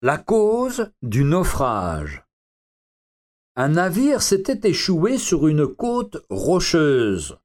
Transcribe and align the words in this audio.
La 0.01 0.17
cause 0.17 0.91
du 1.03 1.25
naufrage. 1.25 2.25
Un 3.55 3.69
navire 3.69 4.23
s'était 4.23 4.71
échoué 4.71 5.19
sur 5.19 5.47
une 5.47 5.67
côte 5.67 6.25
rocheuse. 6.31 7.37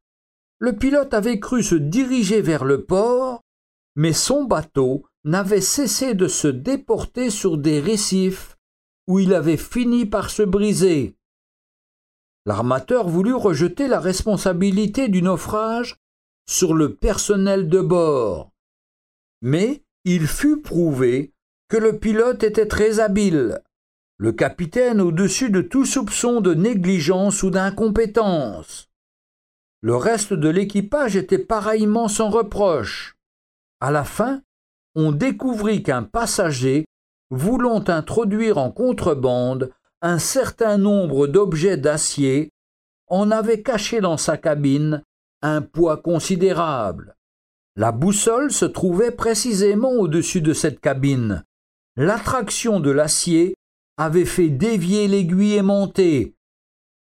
Le 0.60 0.72
pilote 0.72 1.14
avait 1.14 1.42
cru 1.42 1.64
se 1.64 1.76
diriger 1.76 2.40
vers 2.40 2.64
le 2.64 2.86
port, 2.86 3.43
mais 3.96 4.14
son 4.14 4.44
bateau 4.44 5.06
n'avait 5.24 5.62
cessé 5.62 6.14
de 6.14 6.28
se 6.28 6.48
déporter 6.48 7.30
sur 7.30 7.58
des 7.58 7.80
récifs 7.80 8.58
où 9.08 9.20
il 9.20 9.34
avait 9.34 9.58
fini 9.58 10.06
par 10.06 10.30
se 10.30 10.44
briser. 10.44 11.16
L'armateur 12.46 13.08
voulut 13.08 13.36
rejeter 13.36 13.88
la 13.88 14.00
responsabilité 14.00 15.08
du 15.08 15.22
naufrage 15.22 15.98
sur 16.46 16.74
le 16.74 16.96
personnel 16.96 17.70
de 17.70 17.80
bord. 17.80 18.52
Mais 19.42 19.84
il 20.04 20.28
fut 20.28 20.62
prouvé 20.62 21.34
que 21.70 21.78
le 21.78 22.00
pilote 22.00 22.44
était 22.44 22.68
très 22.68 23.00
habile, 23.00 23.62
le 24.18 24.32
capitaine 24.32 25.02
au-dessus 25.02 25.50
de 25.50 25.62
tout 25.62 25.86
soupçon 25.86 26.42
de 26.42 26.54
négligence 26.54 27.44
ou 27.44 27.50
d'incompétence. 27.50 28.90
Le 29.82 29.96
reste 29.96 30.34
de 30.34 30.50
l'équipage 30.50 31.16
était 31.16 31.40
pareillement 31.40 32.08
sans 32.08 32.30
reproche. 32.30 33.13
À 33.84 33.92
la 33.92 34.06
fin, 34.06 34.42
on 34.96 35.12
découvrit 35.12 35.84
qu'un 35.84 36.04
passager, 36.04 36.86
voulant 37.32 37.84
introduire 37.90 38.58
en 38.58 38.72
contrebande 38.72 39.74
un 40.02 40.20
certain 40.20 40.78
nombre 40.78 41.28
d'objets 41.28 41.76
d'acier, 41.76 42.50
en 43.08 43.30
avait 43.30 43.62
caché 43.62 44.00
dans 44.00 44.16
sa 44.16 44.38
cabine 44.38 45.04
un 45.42 45.62
poids 45.62 45.98
considérable. 45.98 47.18
La 47.76 47.92
boussole 47.92 48.54
se 48.54 48.64
trouvait 48.64 49.12
précisément 49.12 49.92
au-dessus 49.92 50.40
de 50.40 50.54
cette 50.54 50.80
cabine, 50.80 51.44
l'attraction 51.98 52.80
de 52.80 52.90
l'acier 52.90 53.54
avait 53.98 54.24
fait 54.24 54.48
dévier 54.48 55.10
l'aiguille 55.10 55.56
aimantée, 55.56 56.36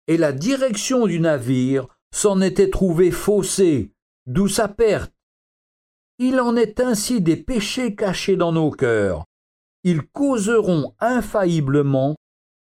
et 0.06 0.16
la 0.16 0.32
direction 0.32 1.06
du 1.06 1.20
navire 1.20 1.88
s'en 2.10 2.41
était 2.41 2.70
trouvée 2.70 3.10
faussée, 3.10 3.92
d'où 4.24 4.48
sa 4.48 4.66
perte. 4.66 5.12
Il 6.22 6.38
en 6.38 6.54
est 6.54 6.80
ainsi 6.80 7.22
des 7.22 7.36
péchés 7.36 7.94
cachés 7.94 8.36
dans 8.36 8.52
nos 8.52 8.70
cœurs. 8.70 9.24
Ils 9.84 10.02
causeront 10.02 10.92
infailliblement 11.00 12.14